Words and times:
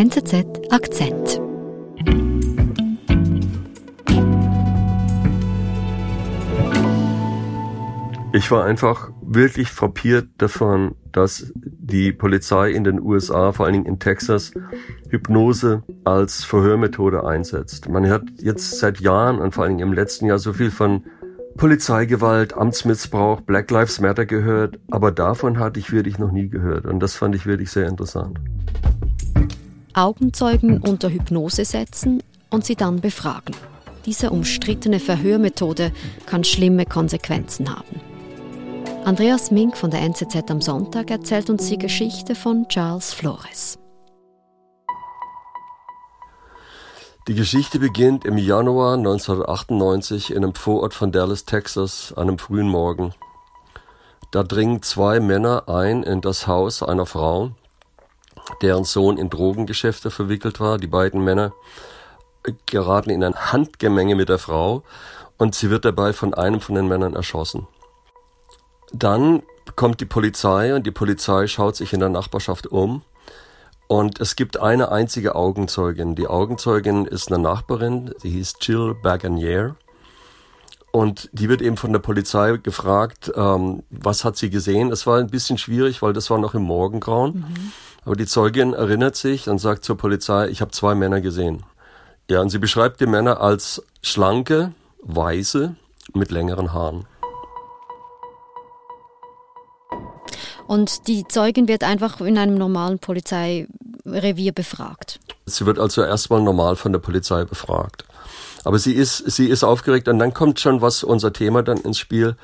NZZ 0.00 0.46
Akzent. 0.70 1.42
Ich 8.32 8.50
war 8.50 8.64
einfach 8.64 9.10
wirklich 9.20 9.68
frappiert 9.68 10.30
davon, 10.38 10.94
dass 11.12 11.52
die 11.54 12.14
Polizei 12.14 12.70
in 12.70 12.84
den 12.84 12.98
USA, 12.98 13.52
vor 13.52 13.66
allen 13.66 13.74
Dingen 13.74 13.84
in 13.84 13.98
Texas, 13.98 14.52
Hypnose 15.10 15.82
als 16.04 16.44
Verhörmethode 16.44 17.26
einsetzt. 17.26 17.90
Man 17.90 18.08
hat 18.08 18.22
jetzt 18.38 18.78
seit 18.78 19.00
Jahren 19.00 19.38
und 19.38 19.52
vor 19.52 19.64
allen 19.64 19.76
Dingen 19.76 19.90
im 19.90 19.94
letzten 19.94 20.24
Jahr 20.24 20.38
so 20.38 20.54
viel 20.54 20.70
von 20.70 21.04
Polizeigewalt, 21.58 22.56
Amtsmissbrauch, 22.56 23.42
Black 23.42 23.70
Lives 23.70 24.00
Matter 24.00 24.24
gehört, 24.24 24.80
aber 24.90 25.12
davon 25.12 25.58
hatte 25.58 25.78
ich 25.78 25.92
wirklich 25.92 26.18
noch 26.18 26.32
nie 26.32 26.48
gehört 26.48 26.86
und 26.86 27.00
das 27.00 27.16
fand 27.16 27.34
ich 27.34 27.44
wirklich 27.44 27.70
sehr 27.70 27.86
interessant. 27.86 28.40
Augenzeugen 30.00 30.80
unter 30.80 31.10
Hypnose 31.10 31.66
setzen 31.66 32.22
und 32.48 32.64
sie 32.64 32.74
dann 32.74 33.00
befragen. 33.02 33.54
Diese 34.06 34.30
umstrittene 34.30 34.98
Verhörmethode 34.98 35.92
kann 36.24 36.42
schlimme 36.42 36.86
Konsequenzen 36.86 37.68
haben. 37.68 38.00
Andreas 39.04 39.50
Mink 39.50 39.76
von 39.76 39.90
der 39.90 40.00
NZZ 40.00 40.50
am 40.50 40.62
Sonntag 40.62 41.10
erzählt 41.10 41.50
uns 41.50 41.68
die 41.68 41.76
Geschichte 41.76 42.34
von 42.34 42.66
Charles 42.68 43.12
Flores. 43.12 43.78
Die 47.28 47.34
Geschichte 47.34 47.78
beginnt 47.78 48.24
im 48.24 48.38
Januar 48.38 48.94
1998 48.94 50.30
in 50.30 50.38
einem 50.38 50.54
Vorort 50.54 50.94
von 50.94 51.12
Dallas, 51.12 51.44
Texas, 51.44 52.14
an 52.16 52.28
einem 52.28 52.38
frühen 52.38 52.68
Morgen. 52.68 53.12
Da 54.30 54.44
dringen 54.44 54.80
zwei 54.80 55.20
Männer 55.20 55.68
ein 55.68 56.02
in 56.02 56.22
das 56.22 56.46
Haus 56.46 56.82
einer 56.82 57.04
Frau, 57.04 57.50
deren 58.62 58.84
Sohn 58.84 59.18
in 59.18 59.30
Drogengeschäfte 59.30 60.10
verwickelt 60.10 60.60
war. 60.60 60.78
Die 60.78 60.86
beiden 60.86 61.22
Männer 61.22 61.52
geraten 62.66 63.10
in 63.10 63.24
ein 63.24 63.52
Handgemenge 63.52 64.14
mit 64.14 64.28
der 64.28 64.38
Frau 64.38 64.82
und 65.36 65.54
sie 65.54 65.70
wird 65.70 65.84
dabei 65.84 66.12
von 66.12 66.34
einem 66.34 66.60
von 66.60 66.74
den 66.74 66.88
Männern 66.88 67.14
erschossen. 67.14 67.66
Dann 68.92 69.42
kommt 69.76 70.00
die 70.00 70.06
Polizei 70.06 70.74
und 70.74 70.86
die 70.86 70.90
Polizei 70.90 71.46
schaut 71.46 71.76
sich 71.76 71.92
in 71.92 72.00
der 72.00 72.08
Nachbarschaft 72.08 72.66
um. 72.66 73.02
Und 73.86 74.20
es 74.20 74.36
gibt 74.36 74.58
eine 74.60 74.92
einzige 74.92 75.34
Augenzeugin. 75.34 76.14
Die 76.14 76.28
Augenzeugin 76.28 77.06
ist 77.06 77.32
eine 77.32 77.42
Nachbarin, 77.42 78.14
sie 78.18 78.30
hieß 78.30 78.54
Jill 78.60 78.94
Baganier. 78.94 79.76
Und 80.92 81.28
die 81.32 81.48
wird 81.48 81.62
eben 81.62 81.76
von 81.76 81.92
der 81.92 82.00
Polizei 82.00 82.56
gefragt, 82.56 83.32
ähm, 83.36 83.84
was 83.90 84.24
hat 84.24 84.36
sie 84.36 84.50
gesehen. 84.50 84.90
Es 84.90 85.06
war 85.06 85.18
ein 85.18 85.28
bisschen 85.28 85.56
schwierig, 85.56 86.02
weil 86.02 86.12
das 86.12 86.30
war 86.30 86.38
noch 86.38 86.54
im 86.54 86.62
Morgengrauen. 86.62 87.36
Mhm. 87.36 87.72
Aber 88.04 88.16
die 88.16 88.26
Zeugin 88.26 88.72
erinnert 88.72 89.16
sich 89.16 89.48
und 89.48 89.58
sagt 89.58 89.84
zur 89.84 89.96
Polizei, 89.96 90.48
ich 90.48 90.60
habe 90.60 90.70
zwei 90.70 90.94
Männer 90.94 91.20
gesehen. 91.20 91.64
Ja, 92.30 92.40
und 92.40 92.50
sie 92.50 92.58
beschreibt 92.58 93.00
die 93.00 93.06
Männer 93.06 93.40
als 93.40 93.82
schlanke, 94.02 94.72
weiße, 95.02 95.74
mit 96.14 96.30
längeren 96.30 96.72
Haaren. 96.72 97.06
Und 100.66 101.08
die 101.08 101.26
Zeugin 101.26 101.66
wird 101.66 101.82
einfach 101.82 102.20
in 102.20 102.38
einem 102.38 102.54
normalen 102.54 103.00
Polizeirevier 103.00 104.52
befragt. 104.52 105.18
Sie 105.46 105.66
wird 105.66 105.80
also 105.80 106.02
erstmal 106.02 106.42
normal 106.42 106.76
von 106.76 106.92
der 106.92 107.00
Polizei 107.00 107.44
befragt. 107.44 108.04
Aber 108.64 108.78
sie 108.78 108.92
ist, 108.92 109.18
sie 109.30 109.48
ist 109.48 109.64
aufgeregt 109.64 110.06
und 110.06 110.20
dann 110.20 110.32
kommt 110.32 110.60
schon 110.60 110.80
was 110.80 111.02
unser 111.02 111.32
Thema 111.32 111.62
dann 111.62 111.78
ins 111.78 111.98
Spiel, 111.98 112.36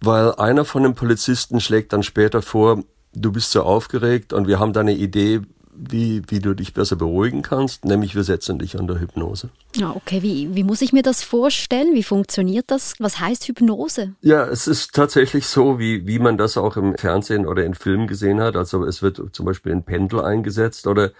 weil 0.00 0.34
einer 0.36 0.64
von 0.64 0.84
den 0.84 0.94
Polizisten 0.94 1.60
schlägt 1.60 1.92
dann 1.92 2.02
später 2.02 2.42
vor, 2.42 2.84
du 3.14 3.32
bist 3.32 3.50
so 3.50 3.62
aufgeregt 3.62 4.32
und 4.32 4.46
wir 4.46 4.58
haben 4.58 4.72
da 4.72 4.80
eine 4.80 4.94
Idee, 4.94 5.40
wie, 5.74 6.22
wie 6.28 6.38
du 6.38 6.54
dich 6.54 6.74
besser 6.74 6.96
beruhigen 6.96 7.42
kannst, 7.42 7.84
nämlich 7.84 8.14
wir 8.14 8.24
setzen 8.24 8.58
dich 8.58 8.78
unter 8.78 9.00
Hypnose. 9.00 9.50
Ja, 9.74 9.94
okay. 9.94 10.22
Wie, 10.22 10.54
wie 10.54 10.62
muss 10.62 10.82
ich 10.82 10.92
mir 10.92 11.02
das 11.02 11.22
vorstellen? 11.22 11.94
Wie 11.94 12.02
funktioniert 12.02 12.70
das? 12.70 12.94
Was 12.98 13.18
heißt 13.18 13.48
Hypnose? 13.48 14.14
Ja, 14.20 14.46
es 14.46 14.66
ist 14.66 14.94
tatsächlich 14.94 15.46
so, 15.46 15.78
wie, 15.78 16.06
wie 16.06 16.18
man 16.18 16.38
das 16.38 16.56
auch 16.56 16.76
im 16.76 16.96
Fernsehen 16.96 17.46
oder 17.46 17.64
in 17.64 17.74
Filmen 17.74 18.06
gesehen 18.06 18.40
hat. 18.40 18.56
Also 18.56 18.84
es 18.84 19.02
wird 19.02 19.20
zum 19.32 19.46
Beispiel 19.46 19.72
ein 19.72 19.84
Pendel 19.84 20.20
eingesetzt 20.20 20.86
oder 20.86 21.10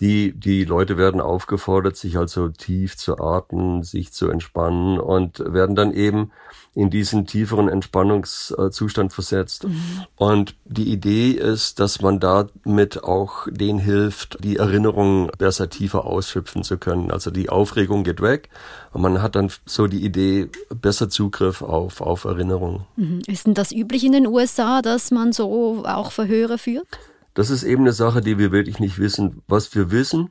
die, 0.00 0.32
die 0.32 0.64
Leute 0.64 0.98
werden 0.98 1.20
aufgefordert, 1.20 1.96
sich 1.96 2.18
also 2.18 2.48
tief 2.48 2.96
zu 2.96 3.18
atmen, 3.18 3.82
sich 3.82 4.12
zu 4.12 4.28
entspannen 4.28 4.98
und 4.98 5.38
werden 5.38 5.74
dann 5.74 5.92
eben 5.92 6.32
in 6.76 6.90
diesen 6.90 7.26
tieferen 7.26 7.70
Entspannungszustand 7.70 9.10
versetzt. 9.10 9.64
Mhm. 9.64 10.04
Und 10.14 10.54
die 10.66 10.92
Idee 10.92 11.30
ist, 11.30 11.80
dass 11.80 12.02
man 12.02 12.20
damit 12.20 13.02
auch 13.02 13.48
denen 13.50 13.78
hilft, 13.78 14.44
die 14.44 14.58
Erinnerungen 14.58 15.30
besser 15.38 15.70
tiefer 15.70 16.04
ausschöpfen 16.04 16.64
zu 16.64 16.76
können. 16.76 17.10
Also 17.10 17.30
die 17.30 17.48
Aufregung 17.48 17.85
geht 17.86 18.20
weg 18.20 18.48
und 18.92 19.02
man 19.02 19.22
hat 19.22 19.36
dann 19.36 19.50
so 19.64 19.86
die 19.86 20.04
Idee, 20.04 20.48
besser 20.74 21.08
Zugriff 21.08 21.62
auf, 21.62 22.00
auf 22.00 22.24
Erinnerungen. 22.24 22.84
Mhm. 22.96 23.22
Ist 23.26 23.46
denn 23.46 23.54
das 23.54 23.72
üblich 23.72 24.04
in 24.04 24.12
den 24.12 24.26
USA, 24.26 24.82
dass 24.82 25.10
man 25.10 25.32
so 25.32 25.84
auch 25.84 26.12
Verhöre 26.12 26.58
führt? 26.58 26.86
Das 27.34 27.50
ist 27.50 27.64
eben 27.64 27.82
eine 27.82 27.92
Sache, 27.92 28.20
die 28.20 28.38
wir 28.38 28.52
wirklich 28.52 28.78
nicht 28.78 28.98
wissen. 28.98 29.42
Was 29.46 29.74
wir 29.74 29.90
wissen, 29.90 30.30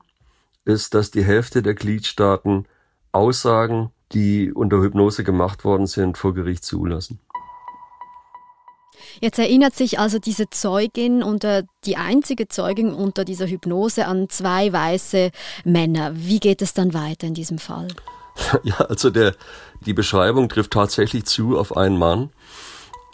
ist, 0.66 0.94
dass 0.94 1.12
die 1.12 1.24
Hälfte 1.24 1.62
der 1.62 1.76
Gliedstaaten 1.76 2.66
Aussagen 3.12 3.92
die 4.12 4.52
unter 4.52 4.82
Hypnose 4.82 5.24
gemacht 5.24 5.64
worden 5.66 5.88
sind, 5.88 6.18
vor 6.18 6.34
Gericht 6.34 6.64
zulassen. 6.64 7.20
Jetzt 9.22 9.40
erinnert 9.40 9.76
sich 9.76 10.00
also 10.00 10.20
diese 10.20 10.50
Zeugin 10.50 11.24
unter 11.24 11.64
die 11.86 11.98
einzige 11.98 12.48
Zeugin 12.48 12.94
unter 12.94 13.26
dieser 13.26 13.48
Hypnose 13.48 14.08
an 14.08 14.30
zwei 14.30 14.72
weiße 14.72 15.32
Männer. 15.64 16.12
Wie 16.16 16.40
geht 16.40 16.62
es 16.62 16.74
dann 16.74 16.94
weiter 16.94 17.28
in 17.28 17.34
diesem 17.34 17.58
Fall? 17.58 17.88
Ja, 18.64 18.76
also 18.76 19.12
der, 19.12 19.34
die 19.86 19.94
Beschreibung 19.94 20.50
trifft 20.50 20.72
tatsächlich 20.72 21.24
zu 21.24 21.58
auf 21.58 21.78
einen 21.78 21.98
Mann, 21.98 22.32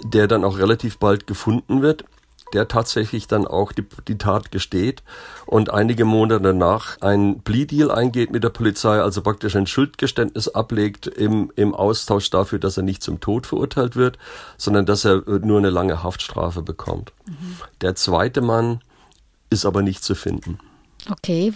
der 0.03 0.27
dann 0.27 0.43
auch 0.43 0.57
relativ 0.57 0.97
bald 0.97 1.27
gefunden 1.27 1.83
wird 1.83 2.05
der 2.53 2.67
tatsächlich 2.67 3.27
dann 3.27 3.47
auch 3.47 3.71
die, 3.71 3.85
die 4.07 4.17
Tat 4.17 4.51
gesteht 4.51 5.03
und 5.45 5.71
einige 5.71 6.05
Monate 6.05 6.41
danach 6.41 6.99
ein 7.01 7.41
Plea-Deal 7.41 7.91
eingeht 7.91 8.31
mit 8.31 8.43
der 8.43 8.49
Polizei, 8.49 8.99
also 9.01 9.21
praktisch 9.21 9.55
ein 9.55 9.67
Schuldgeständnis 9.67 10.47
ablegt 10.47 11.07
im, 11.07 11.51
im 11.55 11.73
Austausch 11.73 12.29
dafür, 12.29 12.59
dass 12.59 12.77
er 12.77 12.83
nicht 12.83 13.03
zum 13.03 13.19
Tod 13.19 13.47
verurteilt 13.47 13.95
wird, 13.95 14.17
sondern 14.57 14.85
dass 14.85 15.05
er 15.05 15.27
äh, 15.27 15.39
nur 15.39 15.57
eine 15.57 15.69
lange 15.69 16.03
Haftstrafe 16.03 16.61
bekommt. 16.61 17.13
Mhm. 17.25 17.57
Der 17.81 17.95
zweite 17.95 18.41
Mann 18.41 18.81
ist 19.49 19.65
aber 19.65 19.81
nicht 19.81 20.03
zu 20.03 20.15
finden. 20.15 20.59
Okay, 21.09 21.53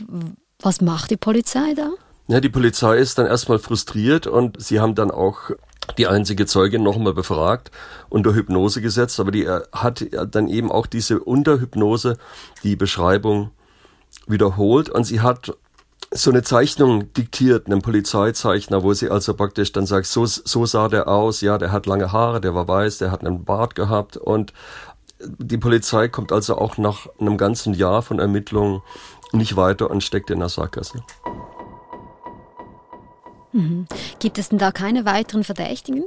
was 0.59 0.81
macht 0.81 1.11
die 1.11 1.17
Polizei 1.17 1.73
da? 1.75 1.91
Ja, 2.27 2.39
die 2.39 2.49
Polizei 2.49 2.97
ist 2.97 3.17
dann 3.17 3.27
erstmal 3.27 3.59
frustriert 3.59 4.25
und 4.25 4.61
sie 4.61 4.79
haben 4.79 4.95
dann 4.95 5.11
auch 5.11 5.51
die 5.97 6.07
einzige 6.07 6.45
Zeugin 6.45 6.83
nochmal 6.83 7.13
befragt, 7.13 7.71
unter 8.09 8.33
Hypnose 8.33 8.81
gesetzt, 8.81 9.19
aber 9.19 9.31
die 9.31 9.47
hat 9.47 10.05
dann 10.31 10.47
eben 10.47 10.71
auch 10.71 10.85
diese 10.85 11.19
Unterhypnose 11.19 12.17
die 12.63 12.75
Beschreibung 12.75 13.51
wiederholt. 14.27 14.89
Und 14.89 15.03
sie 15.05 15.21
hat 15.21 15.55
so 16.11 16.31
eine 16.31 16.43
Zeichnung 16.43 17.11
diktiert, 17.13 17.67
einem 17.67 17.81
Polizeizeichner, 17.81 18.83
wo 18.83 18.93
sie 18.93 19.09
also 19.09 19.33
praktisch 19.33 19.71
dann 19.71 19.85
sagt, 19.85 20.07
so, 20.07 20.25
so 20.25 20.65
sah 20.65 20.87
der 20.87 21.07
aus, 21.07 21.41
ja, 21.41 21.57
der 21.57 21.71
hat 21.71 21.85
lange 21.85 22.11
Haare, 22.11 22.41
der 22.41 22.55
war 22.55 22.67
weiß, 22.67 22.99
der 22.99 23.11
hat 23.11 23.21
einen 23.21 23.43
Bart 23.43 23.75
gehabt. 23.75 24.17
Und 24.17 24.53
die 25.19 25.57
Polizei 25.57 26.07
kommt 26.07 26.31
also 26.31 26.57
auch 26.57 26.77
nach 26.77 27.07
einem 27.19 27.37
ganzen 27.37 27.73
Jahr 27.73 28.01
von 28.01 28.19
Ermittlungen 28.19 28.81
nicht 29.33 29.55
weiter 29.55 29.89
und 29.89 30.03
steckt 30.03 30.29
in 30.29 30.39
der 30.39 30.49
Sackgasse. 30.49 31.03
Mhm. 33.55 33.87
Gibt 34.19 34.37
es 34.37 34.49
denn 34.49 34.59
da 34.59 34.71
keine 34.71 35.05
weiteren 35.05 35.43
Verdächtigen? 35.43 36.03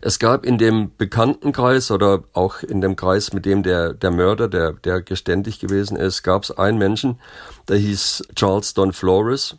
Es 0.00 0.18
gab 0.18 0.46
in 0.46 0.58
dem 0.58 0.90
Bekanntenkreis 0.96 1.90
oder 1.90 2.24
auch 2.32 2.62
in 2.62 2.80
dem 2.80 2.96
Kreis, 2.96 3.32
mit 3.32 3.44
dem 3.44 3.62
der, 3.62 3.92
der 3.92 4.10
Mörder, 4.10 4.48
der, 4.48 4.72
der 4.72 5.02
geständig 5.02 5.60
gewesen 5.60 5.96
ist, 5.96 6.22
gab 6.22 6.42
es 6.42 6.50
einen 6.50 6.78
Menschen, 6.78 7.20
der 7.68 7.76
hieß 7.76 8.24
Charles 8.34 8.74
Don 8.74 8.92
Flores. 8.92 9.56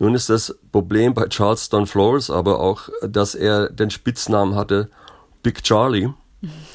Nun 0.00 0.14
ist 0.14 0.30
das 0.30 0.56
Problem 0.72 1.14
bei 1.14 1.26
Charles 1.28 1.68
Don 1.68 1.86
Flores 1.86 2.28
aber 2.28 2.60
auch, 2.60 2.88
dass 3.02 3.34
er 3.34 3.70
den 3.70 3.90
Spitznamen 3.90 4.54
hatte 4.56 4.90
Big 5.42 5.62
Charlie. 5.62 6.10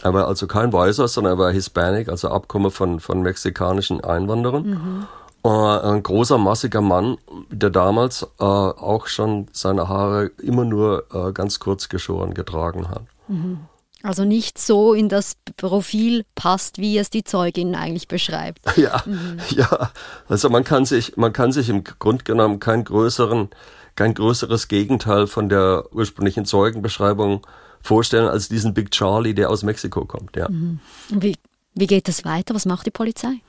Er 0.02 0.14
war 0.14 0.28
also 0.28 0.48
kein 0.48 0.74
Weißer, 0.74 1.08
sondern 1.08 1.34
er 1.34 1.38
war 1.38 1.52
Hispanic, 1.52 2.10
also 2.10 2.30
Abkommen 2.30 2.72
von, 2.72 3.00
von 3.00 3.22
mexikanischen 3.22 4.04
Einwanderern. 4.04 4.66
Mhm. 4.66 5.08
Äh, 5.44 5.50
ein 5.50 6.04
großer, 6.04 6.38
massiger 6.38 6.82
Mann, 6.82 7.18
der 7.50 7.70
damals 7.70 8.24
äh, 8.40 8.44
auch 8.44 9.08
schon 9.08 9.48
seine 9.52 9.90
Haare 9.90 10.32
immer 10.42 10.64
nur 10.64 11.06
äh, 11.14 11.34
ganz 11.34 11.60
kurz 11.60 11.90
geschoren 11.90 12.34
getragen 12.34 12.90
hat. 12.90 13.04
Mhm. 13.28 13.60
Also 14.04 14.26
nicht 14.26 14.58
so 14.58 14.94
in 14.94 15.08
das 15.08 15.38
Profil 15.56 16.26
passt, 16.36 16.78
wie 16.78 16.98
es 16.98 17.10
die 17.10 17.24
Zeugin 17.24 17.76
eigentlich 17.76 18.08
beschreibt. 18.08 18.60
Ja, 18.78 19.02
mhm. 19.06 19.38
ja. 19.50 19.92
Also 20.28 20.50
man 20.50 20.64
kann 20.64 20.86
sich, 20.86 21.16
man 21.18 21.32
kann 21.32 21.52
sich 21.52 21.70
im 21.70 21.84
Grunde 21.84 22.24
genommen 22.24 22.60
kein 22.60 22.84
größeren, 22.84 23.50
kein 23.96 24.14
größeres 24.14 24.68
Gegenteil 24.68 25.28
von 25.28 25.48
der 25.48 25.86
ursprünglichen 25.92 26.46
Zeugenbeschreibung 26.46 27.46
vorstellen 27.82 28.28
als 28.28 28.50
diesen 28.50 28.74
Big 28.74 28.92
Charlie, 28.92 29.34
der 29.34 29.50
aus 29.50 29.64
Mexiko 29.64 30.06
kommt. 30.06 30.36
Ja. 30.36 30.50
Mhm. 30.50 30.80
Wie, 31.10 31.38
wie 31.76 31.88
geht 31.88 32.10
es 32.10 32.26
weiter? 32.26 32.56
Was 32.56 32.66
macht 32.66 32.86
die 32.86 32.92
Polizei? 32.92 33.42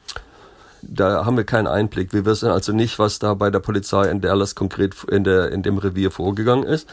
Da 0.89 1.25
haben 1.25 1.37
wir 1.37 1.45
keinen 1.45 1.67
Einblick. 1.67 2.13
Wir 2.13 2.25
wissen 2.25 2.51
also 2.51 2.73
nicht, 2.73 2.99
was 2.99 3.19
da 3.19 3.35
bei 3.35 3.51
der 3.51 3.61
Polizei 3.61 4.11
in 4.11 4.21
Dallas 4.21 4.55
konkret 4.55 4.95
in, 5.05 5.25
der, 5.25 5.53
in 5.53 5.63
dem 5.63 5.79
Revier 5.79 6.11
vorgegangen 6.11 6.65
ist. 6.65 6.89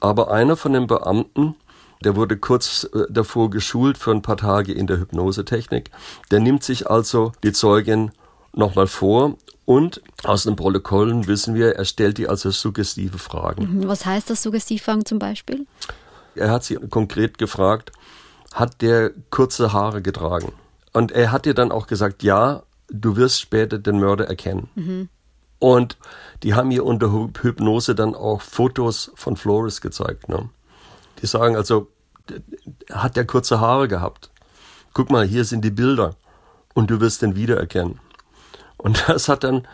Aber 0.00 0.30
einer 0.30 0.56
von 0.56 0.72
den 0.72 0.86
Beamten, 0.86 1.56
der 2.04 2.16
wurde 2.16 2.36
kurz 2.36 2.88
äh, 2.94 3.04
davor 3.10 3.50
geschult 3.50 3.98
für 3.98 4.12
ein 4.12 4.22
paar 4.22 4.36
Tage 4.36 4.72
in 4.72 4.86
der 4.86 4.98
Hypnosetechnik. 4.98 5.90
Der 6.30 6.40
nimmt 6.40 6.62
sich 6.62 6.88
also 6.88 7.32
die 7.42 7.52
Zeugin 7.52 8.12
nochmal 8.52 8.86
vor 8.86 9.36
und 9.64 10.00
aus 10.24 10.44
den 10.44 10.56
Protokollen 10.56 11.26
wissen 11.26 11.54
wir, 11.54 11.76
er 11.76 11.84
stellt 11.84 12.18
die 12.18 12.28
also 12.28 12.50
suggestive 12.50 13.18
Fragen. 13.18 13.80
Mhm. 13.80 13.88
Was 13.88 14.06
heißt 14.06 14.30
das 14.30 14.42
Suggestivfragen 14.42 15.04
zum 15.04 15.18
Beispiel? 15.18 15.66
Er 16.34 16.50
hat 16.50 16.64
sie 16.64 16.76
konkret 16.76 17.36
gefragt, 17.38 17.92
hat 18.54 18.80
der 18.80 19.10
kurze 19.30 19.72
Haare 19.72 20.00
getragen? 20.00 20.52
Und 20.92 21.12
er 21.12 21.32
hat 21.32 21.46
ihr 21.46 21.54
dann 21.54 21.70
auch 21.70 21.86
gesagt, 21.86 22.22
ja, 22.22 22.62
du 22.88 23.16
wirst 23.16 23.40
später 23.40 23.78
den 23.78 24.00
Mörder 24.00 24.26
erkennen. 24.26 24.68
Mhm. 24.74 25.08
Und 25.58 25.96
die 26.42 26.54
haben 26.54 26.70
ihr 26.70 26.84
unter 26.84 27.12
Hypnose 27.12 27.94
dann 27.94 28.14
auch 28.14 28.42
Fotos 28.42 29.10
von 29.14 29.36
Flores 29.36 29.80
gezeigt. 29.80 30.28
Ne? 30.28 30.48
Die 31.20 31.26
sagen 31.26 31.56
also, 31.56 31.88
hat 32.90 33.16
der 33.16 33.26
kurze 33.26 33.60
Haare 33.60 33.88
gehabt? 33.88 34.30
Guck 34.94 35.10
mal, 35.10 35.26
hier 35.26 35.44
sind 35.44 35.64
die 35.64 35.70
Bilder 35.70 36.14
und 36.74 36.90
du 36.90 37.00
wirst 37.00 37.22
den 37.22 37.34
wiedererkennen. 37.34 37.98
Und 38.76 39.04
das 39.08 39.28
hat 39.28 39.44
dann 39.44 39.66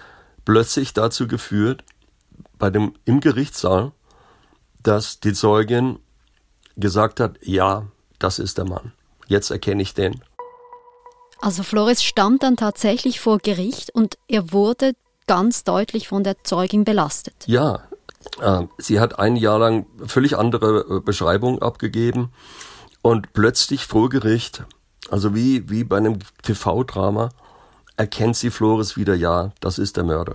plötzlich 0.44 0.92
dazu 0.94 1.26
geführt, 1.26 1.84
bei 2.58 2.70
dem, 2.70 2.94
im 3.04 3.20
Gerichtssaal, 3.20 3.92
dass 4.82 5.20
die 5.20 5.32
Zeugin 5.32 5.98
gesagt 6.76 7.20
hat, 7.20 7.38
ja, 7.42 7.86
das 8.18 8.38
ist 8.38 8.58
der 8.58 8.64
Mann. 8.64 8.92
Jetzt 9.26 9.50
erkenne 9.50 9.82
ich 9.82 9.94
den. 9.94 10.22
Also 11.44 11.62
Flores 11.62 12.02
stand 12.02 12.42
dann 12.42 12.56
tatsächlich 12.56 13.20
vor 13.20 13.36
Gericht 13.36 13.94
und 13.94 14.16
er 14.28 14.50
wurde 14.50 14.94
ganz 15.26 15.62
deutlich 15.62 16.08
von 16.08 16.24
der 16.24 16.42
Zeugin 16.42 16.84
belastet. 16.84 17.34
Ja, 17.44 17.82
äh, 18.40 18.62
sie 18.78 18.98
hat 18.98 19.18
ein 19.18 19.36
Jahr 19.36 19.58
lang 19.58 19.84
völlig 20.06 20.38
andere 20.38 20.86
äh, 20.88 21.00
Beschreibungen 21.00 21.60
abgegeben 21.60 22.30
und 23.02 23.34
plötzlich 23.34 23.84
vor 23.84 24.08
Gericht, 24.08 24.64
also 25.10 25.34
wie, 25.34 25.68
wie 25.68 25.84
bei 25.84 25.98
einem 25.98 26.20
TV-Drama, 26.44 27.28
erkennt 27.98 28.36
sie 28.36 28.48
Flores 28.48 28.96
wieder, 28.96 29.14
ja, 29.14 29.52
das 29.60 29.78
ist 29.78 29.98
der 29.98 30.04
Mörder. 30.04 30.32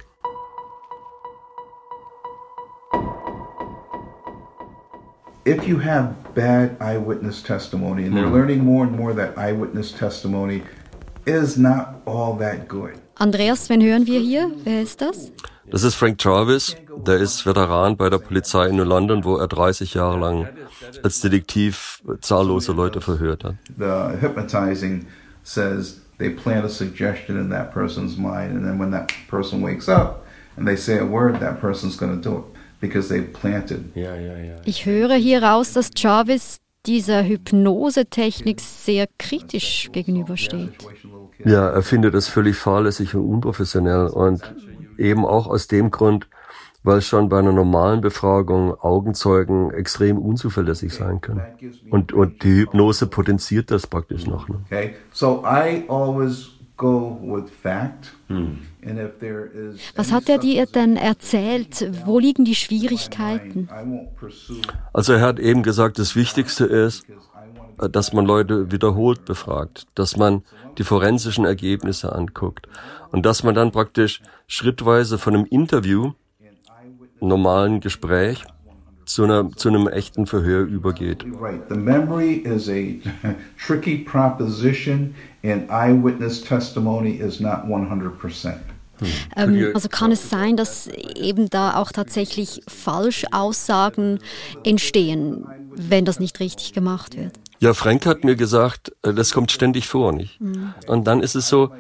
if 5.46 5.68
you 5.68 5.80
have 5.80 6.16
bad 6.36 6.78
eyewitness 6.80 7.42
testimony, 7.42 8.06
and 8.06 8.16
they're 8.16 8.28
hmm. 8.28 8.34
learning 8.34 8.64
more 8.64 8.86
and 8.86 8.96
more 8.96 9.14
that 9.16 9.36
eyewitness 9.36 9.92
testimony 9.92 10.62
is 11.30 11.58
not 11.58 12.02
all 12.06 12.38
that 12.40 12.68
good. 12.68 12.94
Andreas, 13.16 13.70
wen 13.70 13.82
hören 13.82 14.08
wir 14.08 14.20
hier? 14.20 14.52
Wer 14.64 14.82
ist 14.82 15.02
das? 15.02 15.32
Das 15.70 15.84
ist 15.84 15.96
Frank 15.96 16.24
Jarvis. 16.24 16.76
Der 17.06 17.18
ist 17.18 17.46
Veteran 17.46 17.96
bei 17.96 18.10
der 18.10 18.18
Polizei 18.18 18.68
in 18.68 18.76
New 18.76 18.84
London, 18.84 19.24
wo 19.24 19.38
er 19.38 19.48
30 19.48 19.94
Jahre 19.94 20.20
lang 20.20 20.48
als 21.04 21.22
Detektiv 21.22 22.02
zahllose 22.22 22.72
Leute 22.72 23.02
verhört 23.02 23.44
hat. 23.44 23.56
The 23.78 24.20
hypnotizing 24.20 25.06
says 25.44 26.02
they 26.18 26.30
plant 26.30 26.66
a 26.66 26.70
suggestion 26.70 27.40
in 27.40 27.50
that 27.52 27.72
person's 27.72 28.18
mind, 28.18 28.56
and 28.56 28.66
then 28.66 28.80
when 28.80 28.92
that 28.92 29.12
person 29.30 29.62
wakes 29.62 29.88
up 29.88 30.26
and 30.58 30.66
they 30.68 30.76
say 30.76 30.98
a 30.98 31.06
word, 31.06 31.40
that 31.40 31.62
person's 31.62 31.98
going 31.98 32.20
to 32.20 32.30
do 32.30 32.38
it 32.40 32.46
because 32.82 33.10
they 33.10 33.22
planted. 33.22 33.86
Ich 34.66 34.86
höre 34.86 35.16
hier 35.16 35.44
raus, 35.44 35.74
dass 35.74 35.92
Jarvis 35.96 36.60
dieser 36.86 37.24
Hypnosetechnik 37.24 38.60
sehr 38.62 39.08
kritisch 39.18 39.90
gegenübersteht. 39.92 40.74
Ja, 41.46 41.70
er 41.70 41.82
findet 41.82 42.16
es 42.16 42.28
völlig 42.28 42.56
fahrlässig 42.56 43.16
und 43.16 43.26
unprofessionell 43.26 44.08
und 44.08 44.54
eben 44.98 45.26
auch 45.26 45.48
aus 45.48 45.68
dem 45.68 45.92
Grund, 45.92 46.28
weil 46.84 47.02
schon 47.02 47.30
bei 47.30 47.40
einer 47.40 47.52
normalen 47.52 48.02
Befragung 48.02 48.74
Augenzeugen 48.80 49.72
extrem 49.72 50.18
unzuverlässig 50.18 50.94
sein 50.94 51.22
können. 51.22 51.42
Und, 51.90 52.14
und 52.14 52.44
die 52.44 52.62
Hypnose 52.62 53.08
potenziert 53.08 53.72
das 53.72 53.88
praktisch 53.88 54.26
noch. 54.28 54.48
Ne? 54.48 54.62
Okay, 54.66 54.96
so 55.12 55.44
I 55.46 55.84
always 55.88 56.59
Hm. 58.28 58.60
Was 59.96 60.12
hat 60.12 60.30
er 60.30 60.38
dir 60.38 60.66
denn 60.66 60.96
erzählt? 60.96 61.92
Wo 62.06 62.20
liegen 62.20 62.46
die 62.46 62.56
Schwierigkeiten? 62.56 63.70
Also 64.94 65.14
er 65.14 65.22
hat 65.22 65.40
eben 65.40 65.64
gesagt, 65.64 66.00
das 66.00 66.16
Wichtigste 66.16 66.66
ist, 66.66 67.06
dass 67.78 68.14
man 68.14 68.26
Leute 68.26 68.72
wiederholt 68.72 69.26
befragt, 69.26 69.88
dass 69.96 70.18
man 70.18 70.44
die 70.78 70.84
forensischen 70.84 71.46
Ergebnisse 71.46 72.14
anguckt 72.14 72.68
und 73.12 73.26
dass 73.26 73.44
man 73.44 73.56
dann 73.56 73.72
praktisch 73.72 74.22
schrittweise 74.48 75.18
von 75.18 75.36
einem 75.36 75.46
Interview, 75.46 76.14
normalen 77.20 77.82
Gespräch, 77.82 78.44
zu, 79.10 79.24
einer, 79.24 79.50
zu 79.56 79.70
einem 79.70 79.88
echten 79.88 80.28
Verhör 80.28 80.68
übergeht. 80.68 81.26
The 81.70 81.76
memory 81.76 82.36
is 82.36 82.70
a 82.70 83.00
tricky 83.66 83.98
proposition 83.98 85.16
and 85.44 85.68
eyewitness 85.72 86.42
testimony 86.44 87.14
is 87.14 87.40
not 87.40 87.66
100%. 87.66 88.54
Ähm, 89.36 89.72
also 89.74 89.90
kann 89.90 90.12
es 90.12 90.30
sein, 90.30 90.58
dass 90.58 90.88
eben 90.88 91.50
da 91.50 91.78
auch 91.78 91.92
tatsächlich 91.92 92.62
Falschaussagen 92.68 94.20
entstehen, 94.64 95.46
wenn 95.74 96.06
das 96.06 96.20
nicht 96.20 96.40
richtig 96.40 96.74
gemacht 96.74 97.18
wird? 97.18 97.32
Ja, 97.60 97.74
Frank 97.74 98.06
hat 98.06 98.24
mir 98.24 98.36
gesagt, 98.36 98.92
äh, 99.02 99.14
das 99.14 99.32
kommt 99.32 99.52
ständig 99.52 99.88
vor, 99.88 100.12
nicht? 100.12 100.40
Mhm. 100.40 100.74
Und 100.86 101.08
dann 101.08 101.22
ist 101.22 101.36
es 101.36 101.48
so, 101.48 101.72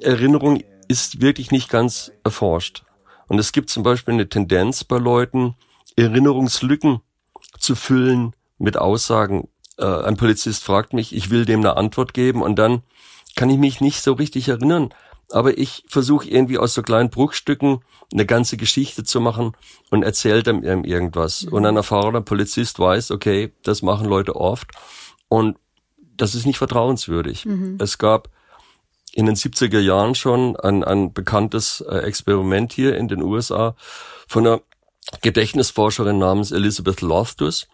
Erinnerung 0.00 0.62
ist 0.88 1.20
wirklich 1.20 1.52
nicht 1.52 1.70
ganz 1.70 2.10
erforscht. 2.24 2.82
Und 3.28 3.38
es 3.38 3.52
gibt 3.52 3.70
zum 3.70 3.84
Beispiel 3.84 4.14
eine 4.14 4.28
Tendenz 4.28 4.82
bei 4.82 4.98
Leuten, 4.98 5.54
Erinnerungslücken 5.94 7.00
zu 7.58 7.74
füllen 7.74 8.34
mit 8.58 8.76
Aussagen. 8.76 9.48
Äh, 9.78 9.84
ein 9.84 10.16
Polizist 10.16 10.64
fragt 10.64 10.92
mich, 10.92 11.14
ich 11.14 11.30
will 11.30 11.44
dem 11.44 11.60
eine 11.60 11.76
Antwort 11.76 12.14
geben 12.14 12.42
und 12.42 12.56
dann 12.56 12.82
kann 13.34 13.50
ich 13.50 13.58
mich 13.58 13.80
nicht 13.80 14.02
so 14.02 14.14
richtig 14.14 14.48
erinnern. 14.48 14.92
Aber 15.30 15.58
ich 15.58 15.84
versuche 15.88 16.28
irgendwie 16.28 16.58
aus 16.58 16.74
so 16.74 16.82
kleinen 16.82 17.10
Bruchstücken 17.10 17.80
eine 18.12 18.26
ganze 18.26 18.56
Geschichte 18.56 19.02
zu 19.02 19.20
machen 19.20 19.52
und 19.90 20.04
erzählt 20.04 20.46
ihm 20.46 20.62
irgendwas. 20.62 21.42
Mhm. 21.42 21.52
Und 21.52 21.66
ein 21.66 21.76
erfahrener 21.76 22.20
Polizist 22.20 22.78
weiß, 22.78 23.10
okay, 23.10 23.52
das 23.62 23.82
machen 23.82 24.08
Leute 24.08 24.36
oft 24.36 24.70
und 25.28 25.56
das 26.16 26.34
ist 26.34 26.46
nicht 26.46 26.58
vertrauenswürdig. 26.58 27.44
Mhm. 27.44 27.78
Es 27.80 27.98
gab 27.98 28.30
in 29.12 29.26
den 29.26 29.34
70er 29.34 29.80
Jahren 29.80 30.14
schon 30.14 30.56
ein, 30.56 30.84
ein 30.84 31.12
bekanntes 31.12 31.80
äh, 31.80 31.98
Experiment 31.98 32.72
hier 32.72 32.96
in 32.96 33.08
den 33.08 33.22
USA 33.22 33.74
von 34.28 34.46
einer 34.46 34.60
Gedächtnisforscherin 35.22 36.18
namens 36.18 36.52
Elizabeth 36.52 37.00
Loftus. 37.00 37.68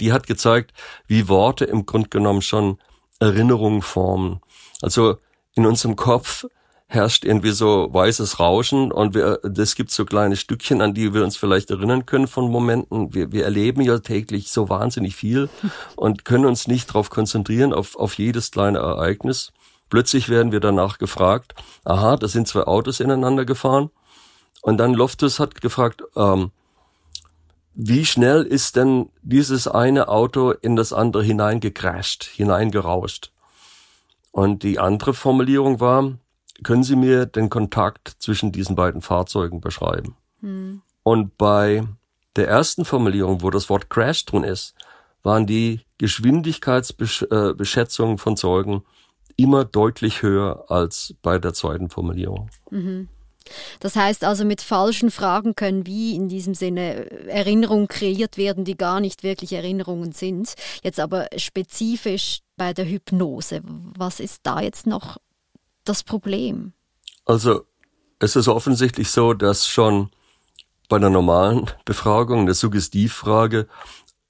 Die 0.00 0.12
hat 0.12 0.26
gezeigt, 0.26 0.72
wie 1.06 1.28
Worte 1.28 1.64
im 1.64 1.86
Grunde 1.86 2.08
genommen 2.08 2.42
schon 2.42 2.78
Erinnerungen 3.20 3.82
formen. 3.82 4.40
Also 4.82 5.16
in 5.54 5.66
unserem 5.66 5.96
Kopf 5.96 6.44
herrscht 6.86 7.24
irgendwie 7.24 7.50
so 7.50 7.88
weißes 7.92 8.38
Rauschen 8.38 8.92
und 8.92 9.14
wir, 9.14 9.38
das 9.42 9.74
gibt 9.74 9.90
so 9.90 10.04
kleine 10.04 10.36
Stückchen, 10.36 10.80
an 10.80 10.94
die 10.94 11.14
wir 11.14 11.24
uns 11.24 11.36
vielleicht 11.36 11.70
erinnern 11.70 12.06
können 12.06 12.28
von 12.28 12.50
Momenten. 12.50 13.14
Wir, 13.14 13.32
wir 13.32 13.44
erleben 13.44 13.80
ja 13.80 13.98
täglich 13.98 14.50
so 14.50 14.68
wahnsinnig 14.68 15.16
viel 15.16 15.48
und 15.96 16.24
können 16.24 16.44
uns 16.44 16.68
nicht 16.68 16.90
darauf 16.90 17.10
konzentrieren, 17.10 17.72
auf, 17.72 17.96
auf 17.96 18.18
jedes 18.18 18.50
kleine 18.50 18.78
Ereignis. 18.78 19.52
Plötzlich 19.90 20.28
werden 20.28 20.52
wir 20.52 20.60
danach 20.60 20.98
gefragt, 20.98 21.54
aha, 21.84 22.16
da 22.16 22.28
sind 22.28 22.48
zwei 22.48 22.62
Autos 22.62 23.00
ineinander 23.00 23.44
gefahren. 23.44 23.90
Und 24.62 24.78
dann 24.78 24.94
Loftus 24.94 25.40
hat 25.40 25.60
gefragt, 25.60 26.02
ähm, 26.16 26.50
wie 27.74 28.04
schnell 28.04 28.42
ist 28.42 28.76
denn 28.76 29.08
dieses 29.22 29.66
eine 29.66 30.08
Auto 30.08 30.52
in 30.52 30.76
das 30.76 30.92
andere 30.92 31.24
hineingecrashed, 31.24 32.24
hineingerauscht? 32.24 33.32
Und 34.30 34.62
die 34.62 34.78
andere 34.78 35.14
Formulierung 35.14 35.80
war, 35.80 36.12
können 36.62 36.84
Sie 36.84 36.96
mir 36.96 37.26
den 37.26 37.50
Kontakt 37.50 38.14
zwischen 38.18 38.52
diesen 38.52 38.76
beiden 38.76 39.02
Fahrzeugen 39.02 39.60
beschreiben? 39.60 40.16
Hm. 40.40 40.80
Und 41.02 41.36
bei 41.36 41.82
der 42.36 42.46
ersten 42.48 42.84
Formulierung, 42.84 43.42
wo 43.42 43.50
das 43.50 43.68
Wort 43.68 43.90
Crash 43.90 44.24
drin 44.24 44.44
ist, 44.44 44.76
waren 45.22 45.46
die 45.46 45.80
Geschwindigkeitsbeschätzungen 45.98 48.18
von 48.18 48.36
Zeugen 48.36 48.84
immer 49.36 49.64
deutlich 49.64 50.22
höher 50.22 50.66
als 50.68 51.14
bei 51.22 51.38
der 51.38 51.54
zweiten 51.54 51.90
Formulierung. 51.90 52.50
Mhm. 52.70 53.08
Das 53.80 53.96
heißt 53.96 54.24
also, 54.24 54.44
mit 54.44 54.60
falschen 54.60 55.10
Fragen 55.10 55.54
können 55.54 55.86
wie 55.86 56.14
in 56.14 56.28
diesem 56.28 56.54
Sinne 56.54 57.10
Erinnerungen 57.28 57.88
kreiert 57.88 58.36
werden, 58.36 58.64
die 58.64 58.76
gar 58.76 59.00
nicht 59.00 59.22
wirklich 59.22 59.52
Erinnerungen 59.52 60.12
sind. 60.12 60.54
Jetzt 60.82 61.00
aber 61.00 61.28
spezifisch 61.36 62.40
bei 62.56 62.72
der 62.72 62.86
Hypnose. 62.86 63.62
Was 63.96 64.20
ist 64.20 64.40
da 64.44 64.60
jetzt 64.60 64.86
noch 64.86 65.18
das 65.84 66.02
Problem? 66.02 66.72
Also, 67.24 67.66
es 68.18 68.36
ist 68.36 68.48
offensichtlich 68.48 69.10
so, 69.10 69.34
dass 69.34 69.66
schon 69.66 70.10
bei 70.88 70.96
einer 70.96 71.10
normalen 71.10 71.70
Befragung, 71.84 72.46
der 72.46 72.54
Suggestivfrage, 72.54 73.66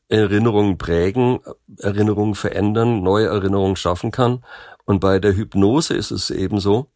Erinnerungen 0.08 0.78
prägen, 0.78 1.40
Erinnerungen 1.78 2.34
verändern, 2.34 3.02
neue 3.02 3.26
Erinnerungen 3.26 3.76
schaffen 3.76 4.10
kann. 4.10 4.44
Und 4.84 5.00
bei 5.00 5.18
der 5.18 5.34
Hypnose 5.34 5.94
ist 5.94 6.10
es 6.10 6.30
eben 6.30 6.60
so, 6.60 6.90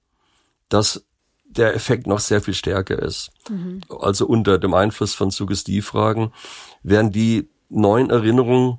dass 0.68 1.04
der 1.48 1.74
Effekt 1.74 2.06
noch 2.06 2.20
sehr 2.20 2.40
viel 2.40 2.54
stärker 2.54 2.98
ist. 2.98 3.30
Mhm. 3.48 3.80
Also 4.00 4.26
unter 4.26 4.58
dem 4.58 4.74
Einfluss 4.74 5.14
von 5.14 5.30
Suggestivfragen 5.30 6.32
werden 6.82 7.10
die 7.10 7.48
neuen 7.68 8.10
Erinnerungen 8.10 8.78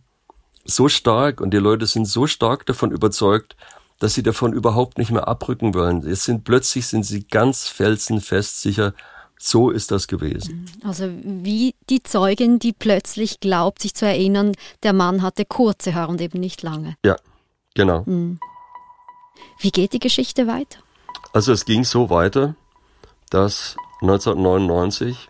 so 0.66 0.88
stark 0.88 1.42
und 1.42 1.52
die 1.52 1.58
Leute 1.58 1.88
sind 1.88 2.06
so 2.06 2.28
stark 2.28 2.66
davon 2.66 2.92
überzeugt, 2.92 3.56
dass 3.98 4.14
sie 4.14 4.24
davon 4.24 4.54
überhaupt 4.54 4.98
nicht 4.98 5.12
mehr 5.12 5.28
abrücken 5.28 5.74
wollen. 5.74 6.06
Es 6.08 6.24
sind 6.24 6.44
plötzlich 6.44 6.88
sind 6.88 7.04
sie 7.04 7.28
ganz 7.28 7.68
felsenfest 7.68 8.62
sicher, 8.62 8.94
so 9.38 9.70
ist 9.70 9.92
das 9.92 10.08
gewesen. 10.08 10.68
Mhm. 10.82 10.88
Also 10.88 11.10
wie 11.24 11.76
die 11.90 12.04
Zeugin, 12.04 12.60
die 12.60 12.74
plötzlich 12.74 13.40
glaubt, 13.40 13.82
sich 13.82 13.94
zu 13.94 14.06
erinnern, 14.06 14.54
der 14.84 14.94
Mann 14.94 15.22
hatte 15.22 15.46
kurze 15.46 15.96
Haare 15.96 16.12
und 16.12 16.22
eben 16.22 16.40
nicht 16.40 16.62
lange. 16.62 16.96
Ja, 17.04 17.18
genau. 17.74 18.04
Mhm. 18.06 18.40
Wie 19.60 19.72
geht 19.72 19.94
die 19.94 20.00
Geschichte 20.00 20.48
weiter? 20.48 20.80
Also 21.34 21.52
es 21.52 21.66
ging 21.66 21.84
so 21.84 22.10
weiter, 22.10 22.56
dass 23.30 23.76
1999 24.02 25.30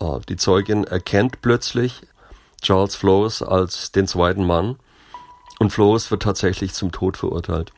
äh, 0.00 0.20
die 0.28 0.36
Zeugin 0.36 0.84
erkennt 0.84 1.40
plötzlich 1.40 2.02
Charles 2.62 2.96
Flores 2.96 3.42
als 3.42 3.92
den 3.92 4.06
zweiten 4.06 4.44
Mann 4.44 4.76
und 5.58 5.70
Flores 5.70 6.10
wird 6.10 6.22
tatsächlich 6.22 6.74
zum 6.74 6.92
Tod 6.92 7.16
verurteilt. 7.16 7.72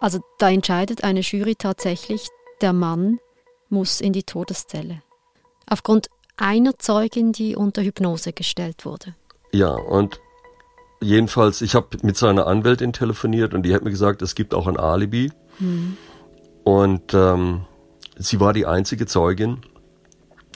Also 0.00 0.20
da 0.38 0.50
entscheidet 0.50 1.04
eine 1.04 1.20
Jury 1.20 1.56
tatsächlich, 1.56 2.28
der 2.60 2.72
Mann 2.72 3.18
muss 3.68 4.00
in 4.00 4.12
die 4.12 4.22
Todeszelle. 4.22 5.02
Aufgrund 5.68 6.08
einer 6.36 6.78
Zeugin, 6.78 7.32
die 7.32 7.54
unter 7.54 7.82
Hypnose 7.82 8.32
gestellt 8.32 8.84
wurde. 8.84 9.14
Ja, 9.52 9.74
und 9.74 10.20
jedenfalls, 11.00 11.60
ich 11.60 11.74
habe 11.74 11.98
mit 12.02 12.16
seiner 12.16 12.46
Anwältin 12.46 12.92
telefoniert 12.92 13.52
und 13.52 13.62
die 13.62 13.74
hat 13.74 13.82
mir 13.82 13.90
gesagt, 13.90 14.22
es 14.22 14.34
gibt 14.34 14.54
auch 14.54 14.66
ein 14.66 14.78
Alibi. 14.78 15.30
Hm. 15.58 15.96
Und 16.70 17.14
ähm, 17.14 17.62
sie 18.16 18.38
war 18.38 18.52
die 18.52 18.64
einzige 18.64 19.04
Zeugin. 19.06 19.58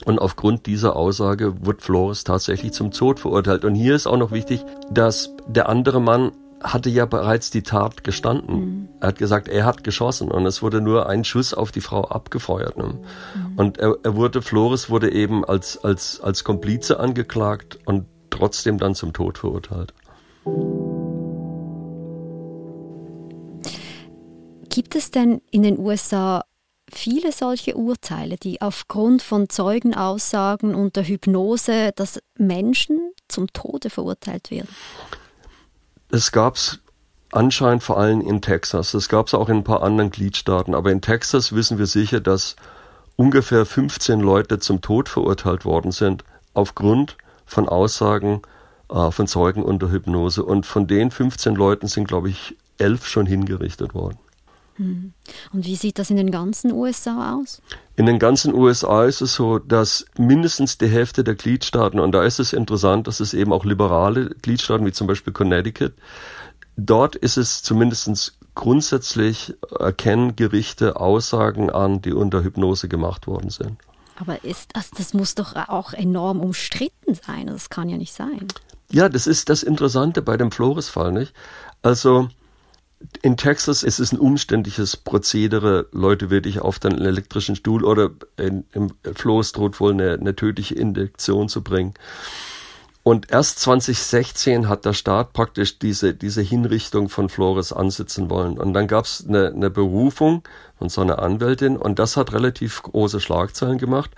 Und 0.04 0.20
aufgrund 0.20 0.66
dieser 0.66 0.94
Aussage 0.94 1.66
wird 1.66 1.82
Flores 1.82 2.22
tatsächlich 2.22 2.72
zum 2.72 2.92
Tod 2.92 3.18
verurteilt. 3.18 3.64
Und 3.64 3.74
hier 3.74 3.96
ist 3.96 4.06
auch 4.06 4.16
noch 4.16 4.30
wichtig, 4.30 4.64
dass 4.92 5.30
der 5.48 5.68
andere 5.68 6.00
Mann 6.00 6.30
hatte 6.62 6.88
ja 6.88 7.04
bereits 7.04 7.50
die 7.50 7.64
Tat 7.64 8.04
gestanden. 8.04 8.54
Mhm. 8.54 8.88
Er 9.00 9.08
hat 9.08 9.18
gesagt, 9.18 9.48
er 9.48 9.64
hat 9.64 9.82
geschossen 9.82 10.30
und 10.30 10.46
es 10.46 10.62
wurde 10.62 10.80
nur 10.80 11.08
ein 11.08 11.24
Schuss 11.24 11.52
auf 11.52 11.72
die 11.72 11.80
Frau 11.80 12.04
abgefeuert. 12.04 12.76
Ne? 12.76 12.94
Mhm. 12.94 13.58
Und 13.58 13.78
er, 13.78 13.96
er, 14.04 14.14
wurde, 14.14 14.40
Flores 14.40 14.88
wurde 14.90 15.10
eben 15.10 15.44
als, 15.44 15.82
als, 15.82 16.20
als 16.20 16.44
Komplize 16.44 17.00
angeklagt 17.00 17.80
und 17.86 18.06
trotzdem 18.30 18.78
dann 18.78 18.94
zum 18.94 19.12
Tod 19.12 19.38
verurteilt. 19.38 19.92
Gibt 24.74 24.96
es 24.96 25.12
denn 25.12 25.40
in 25.52 25.62
den 25.62 25.78
USA 25.78 26.44
viele 26.92 27.30
solche 27.30 27.76
Urteile, 27.76 28.36
die 28.36 28.60
aufgrund 28.60 29.22
von 29.22 29.48
Zeugenaussagen 29.48 30.74
unter 30.74 31.04
Hypnose, 31.04 31.92
dass 31.94 32.18
Menschen 32.36 33.12
zum 33.28 33.52
Tode 33.52 33.88
verurteilt 33.88 34.50
werden? 34.50 34.66
Es 36.10 36.32
gab's 36.32 36.80
anscheinend 37.30 37.84
vor 37.84 37.98
allem 37.98 38.20
in 38.20 38.42
Texas. 38.42 38.94
Es 38.94 39.08
gab 39.08 39.28
es 39.28 39.34
auch 39.34 39.48
in 39.48 39.58
ein 39.58 39.64
paar 39.64 39.84
anderen 39.84 40.10
Gliedstaaten. 40.10 40.74
Aber 40.74 40.90
in 40.90 41.00
Texas 41.00 41.54
wissen 41.54 41.78
wir 41.78 41.86
sicher, 41.86 42.18
dass 42.18 42.56
ungefähr 43.14 43.66
15 43.66 44.18
Leute 44.18 44.58
zum 44.58 44.80
Tod 44.80 45.08
verurteilt 45.08 45.64
worden 45.64 45.92
sind 45.92 46.24
aufgrund 46.52 47.16
von 47.46 47.68
Aussagen 47.68 48.42
äh, 48.90 49.12
von 49.12 49.28
Zeugen 49.28 49.62
unter 49.62 49.92
Hypnose. 49.92 50.44
Und 50.44 50.66
von 50.66 50.88
den 50.88 51.12
15 51.12 51.54
Leuten 51.54 51.86
sind, 51.86 52.08
glaube 52.08 52.28
ich, 52.28 52.56
elf 52.78 53.06
schon 53.06 53.26
hingerichtet 53.26 53.94
worden. 53.94 54.18
Hm. 54.76 55.12
Und 55.52 55.66
wie 55.66 55.76
sieht 55.76 55.98
das 55.98 56.10
in 56.10 56.16
den 56.16 56.30
ganzen 56.30 56.72
USA 56.72 57.36
aus? 57.36 57.62
In 57.96 58.06
den 58.06 58.18
ganzen 58.18 58.54
USA 58.54 59.04
ist 59.04 59.20
es 59.20 59.34
so, 59.34 59.58
dass 59.58 60.04
mindestens 60.18 60.78
die 60.78 60.88
Hälfte 60.88 61.22
der 61.22 61.36
Gliedstaaten, 61.36 62.00
und 62.00 62.12
da 62.12 62.24
ist 62.24 62.40
es 62.40 62.52
interessant, 62.52 63.06
dass 63.06 63.20
es 63.20 63.34
eben 63.34 63.52
auch 63.52 63.64
liberale 63.64 64.30
Gliedstaaten 64.42 64.84
wie 64.84 64.92
zum 64.92 65.06
Beispiel 65.06 65.32
Connecticut, 65.32 65.92
dort 66.76 67.14
ist 67.14 67.36
es 67.36 67.62
zumindest 67.62 68.36
grundsätzlich, 68.54 69.54
erkennen 69.78 70.36
Gerichte 70.36 70.96
Aussagen 70.96 71.70
an, 71.70 72.02
die 72.02 72.12
unter 72.12 72.42
Hypnose 72.42 72.88
gemacht 72.88 73.26
worden 73.26 73.50
sind. 73.50 73.78
Aber 74.16 74.44
ist 74.44 74.70
das, 74.74 74.90
das 74.90 75.12
muss 75.12 75.34
doch 75.34 75.56
auch 75.68 75.92
enorm 75.92 76.40
umstritten 76.40 77.14
sein. 77.14 77.48
Das 77.48 77.68
kann 77.68 77.88
ja 77.88 77.96
nicht 77.96 78.12
sein. 78.12 78.46
Ja, 78.90 79.08
das 79.08 79.26
ist 79.26 79.48
das 79.48 79.62
Interessante 79.62 80.22
bei 80.22 80.36
dem 80.36 80.52
Flores-Fall, 80.52 81.10
nicht? 81.10 81.32
Also, 81.82 82.28
in 83.22 83.36
Texas 83.36 83.82
ist 83.82 83.98
es 83.98 84.12
ein 84.12 84.18
umständliches 84.18 84.96
Prozedere, 84.96 85.86
Leute 85.92 86.30
wirklich 86.30 86.60
auf 86.60 86.78
den 86.78 87.00
elektrischen 87.00 87.56
Stuhl 87.56 87.84
oder 87.84 88.10
in, 88.36 88.64
im 88.72 88.92
Floß 89.02 89.52
droht 89.52 89.80
wohl 89.80 89.92
eine, 89.92 90.12
eine 90.12 90.36
tödliche 90.36 90.74
Induktion 90.74 91.48
zu 91.48 91.62
bringen. 91.62 91.94
Und 93.02 93.30
erst 93.30 93.60
2016 93.60 94.66
hat 94.66 94.86
der 94.86 94.94
Staat 94.94 95.34
praktisch 95.34 95.78
diese, 95.78 96.14
diese 96.14 96.40
Hinrichtung 96.40 97.10
von 97.10 97.28
Flores 97.28 97.70
ansetzen 97.70 98.30
wollen. 98.30 98.56
Und 98.56 98.72
dann 98.72 98.88
gab 98.88 99.04
es 99.04 99.26
eine, 99.28 99.48
eine 99.48 99.68
Berufung 99.68 100.42
von 100.78 100.88
so 100.88 101.02
einer 101.02 101.18
Anwältin 101.18 101.76
und 101.76 101.98
das 101.98 102.16
hat 102.16 102.32
relativ 102.32 102.82
große 102.82 103.20
Schlagzeilen 103.20 103.76
gemacht. 103.76 104.10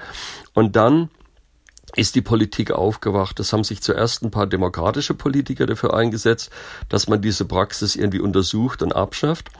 Und 0.54 0.76
dann 0.76 1.10
ist 1.94 2.14
die 2.14 2.22
Politik 2.22 2.72
aufgewacht. 2.72 3.38
Es 3.38 3.52
haben 3.52 3.64
sich 3.64 3.80
zuerst 3.80 4.22
ein 4.22 4.30
paar 4.30 4.46
demokratische 4.46 5.14
Politiker 5.14 5.66
dafür 5.66 5.94
eingesetzt, 5.94 6.50
dass 6.88 7.08
man 7.08 7.22
diese 7.22 7.44
Praxis 7.44 7.94
irgendwie 7.94 8.20
untersucht 8.20 8.82
und 8.82 8.94
abschafft. 8.94 9.50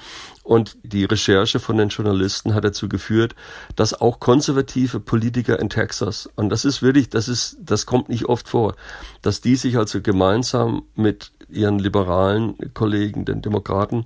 Und 0.42 0.76
die 0.82 1.04
Recherche 1.04 1.60
von 1.60 1.76
den 1.76 1.88
Journalisten 1.88 2.54
hat 2.54 2.64
dazu 2.64 2.88
geführt, 2.88 3.34
dass 3.74 4.00
auch 4.00 4.20
konservative 4.20 5.00
Politiker 5.00 5.58
in 5.58 5.70
Texas, 5.70 6.28
und 6.36 6.50
das 6.50 6.64
ist 6.64 6.82
wirklich, 6.82 7.08
das 7.08 7.28
ist, 7.28 7.56
das 7.60 7.86
kommt 7.86 8.08
nicht 8.08 8.26
oft 8.26 8.48
vor, 8.48 8.74
dass 9.22 9.40
die 9.40 9.56
sich 9.56 9.76
also 9.76 10.00
gemeinsam 10.00 10.82
mit 10.94 11.32
ihren 11.48 11.78
liberalen 11.78 12.54
Kollegen, 12.74 13.24
den 13.24 13.42
Demokraten, 13.42 14.04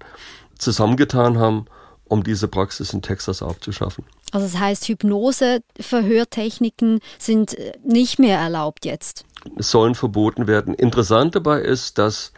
zusammengetan 0.56 1.38
haben, 1.38 1.66
um 2.10 2.24
diese 2.24 2.48
Praxis 2.48 2.92
in 2.92 3.02
Texas 3.02 3.42
abzuschaffen. 3.42 4.04
Also 4.32 4.46
das 4.46 4.58
heißt, 4.58 4.88
Hypnose, 4.88 5.62
Verhörtechniken 5.78 7.00
sind 7.18 7.56
äh, 7.56 7.72
nicht 7.84 8.18
mehr 8.18 8.38
erlaubt 8.38 8.84
jetzt. 8.84 9.24
Es 9.56 9.70
sollen 9.70 9.94
verboten 9.94 10.46
werden. 10.46 10.74
Interessant 10.74 11.34
dabei 11.34 11.60
ist, 11.60 11.98
dass 11.98 12.32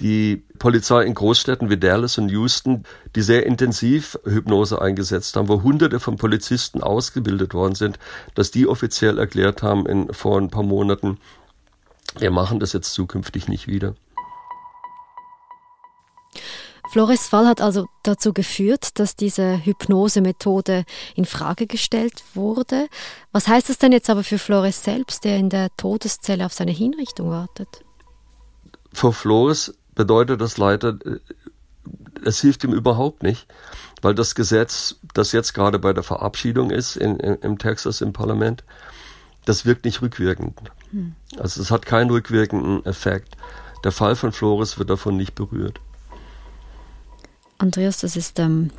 die 0.00 0.42
Polizei 0.58 1.04
in 1.04 1.14
Großstädten 1.14 1.70
wie 1.70 1.76
Dallas 1.76 2.18
und 2.18 2.30
Houston, 2.30 2.84
die 3.14 3.22
sehr 3.22 3.46
intensiv 3.46 4.18
Hypnose 4.24 4.80
eingesetzt 4.80 5.36
haben, 5.36 5.48
wo 5.48 5.62
hunderte 5.62 6.00
von 6.00 6.16
Polizisten 6.16 6.82
ausgebildet 6.82 7.54
worden 7.54 7.74
sind, 7.74 7.98
dass 8.34 8.50
die 8.50 8.66
offiziell 8.66 9.18
erklärt 9.18 9.62
haben 9.62 9.86
in, 9.86 10.12
vor 10.12 10.38
ein 10.38 10.50
paar 10.50 10.62
Monaten, 10.62 11.18
wir 12.18 12.30
machen 12.30 12.58
das 12.58 12.72
jetzt 12.72 12.92
zukünftig 12.92 13.46
nicht 13.46 13.68
wieder. 13.68 13.94
Flores 16.90 17.28
Fall 17.28 17.46
hat 17.46 17.60
also 17.60 17.86
dazu 18.02 18.32
geführt, 18.32 18.98
dass 18.98 19.14
diese 19.14 19.64
Hypnosemethode 19.64 20.84
in 21.14 21.24
Frage 21.24 21.68
gestellt 21.68 22.24
wurde. 22.34 22.88
Was 23.30 23.46
heißt 23.46 23.68
das 23.68 23.78
denn 23.78 23.92
jetzt 23.92 24.10
aber 24.10 24.24
für 24.24 24.38
Flores 24.38 24.82
selbst, 24.82 25.24
der 25.24 25.36
in 25.36 25.50
der 25.50 25.68
Todeszelle 25.76 26.44
auf 26.44 26.52
seine 26.52 26.72
Hinrichtung 26.72 27.30
wartet? 27.30 27.68
Für 28.92 29.12
Flores 29.12 29.78
bedeutet 29.94 30.40
das 30.40 30.58
leider, 30.58 30.98
äh, 31.04 31.20
es 32.24 32.40
hilft 32.40 32.64
ihm 32.64 32.72
überhaupt 32.72 33.22
nicht, 33.22 33.46
weil 34.02 34.16
das 34.16 34.34
Gesetz, 34.34 34.96
das 35.14 35.30
jetzt 35.30 35.54
gerade 35.54 35.78
bei 35.78 35.92
der 35.92 36.02
Verabschiedung 36.02 36.72
ist 36.72 36.96
in, 36.96 37.20
in, 37.20 37.36
im 37.36 37.58
Texas 37.58 38.00
im 38.00 38.12
Parlament, 38.12 38.64
das 39.44 39.64
wirkt 39.64 39.84
nicht 39.84 40.02
rückwirkend. 40.02 40.58
Hm. 40.90 41.14
Also 41.38 41.62
es 41.62 41.70
hat 41.70 41.86
keinen 41.86 42.10
rückwirkenden 42.10 42.84
Effekt. 42.84 43.36
Der 43.84 43.92
Fall 43.92 44.16
von 44.16 44.32
Flores 44.32 44.76
wird 44.76 44.90
davon 44.90 45.16
nicht 45.16 45.36
berührt. 45.36 45.80
Andreas, 47.60 48.00
das 48.00 48.16
ist 48.16 48.38
ähm, 48.38 48.70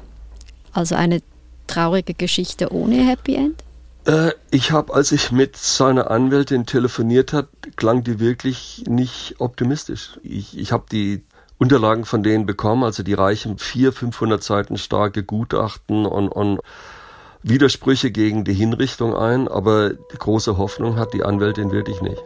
also 0.73 0.95
eine 0.95 1.21
traurige 1.67 2.13
Geschichte 2.13 2.73
ohne 2.73 2.95
Happy 3.07 3.35
End? 3.35 3.63
Äh, 4.05 4.31
ich 4.50 4.71
habe, 4.71 4.93
als 4.93 5.11
ich 5.11 5.31
mit 5.31 5.55
seiner 5.55 6.09
Anwältin 6.09 6.65
telefoniert 6.65 7.31
hat, 7.31 7.47
klang 7.75 8.03
die 8.03 8.19
wirklich 8.19 8.83
nicht 8.88 9.35
optimistisch. 9.39 10.19
Ich, 10.23 10.57
ich 10.57 10.71
habe 10.71 10.85
die 10.91 11.23
Unterlagen 11.59 12.05
von 12.05 12.23
denen 12.23 12.47
bekommen, 12.47 12.83
also 12.83 13.03
die 13.03 13.13
reichen 13.13 13.59
vier, 13.59 13.93
500 13.93 14.43
Seiten 14.43 14.77
starke 14.77 15.23
Gutachten 15.23 16.07
und, 16.07 16.29
und 16.29 16.59
Widersprüche 17.43 18.09
gegen 18.09 18.43
die 18.43 18.53
Hinrichtung 18.53 19.15
ein, 19.15 19.47
aber 19.47 19.91
große 19.93 20.57
Hoffnung 20.57 20.97
hat 20.97 21.13
die 21.13 21.23
Anwältin 21.23 21.71
wirklich 21.71 22.01
nicht. 22.01 22.21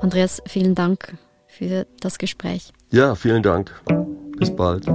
Andreas, 0.00 0.42
vielen 0.46 0.74
Dank 0.74 1.16
für 1.46 1.86
das 2.00 2.18
Gespräch. 2.18 2.72
Ja, 2.90 3.14
vielen 3.14 3.42
Dank. 3.42 3.72
Bis 4.38 4.54
bald. 4.54 4.86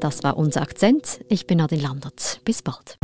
Das 0.00 0.22
war 0.22 0.36
unser 0.36 0.62
Akzent. 0.62 1.20
Ich 1.28 1.46
bin 1.46 1.58
Nadine 1.58 1.82
Landert. 1.82 2.40
Bis 2.44 2.62
bald. 2.62 2.98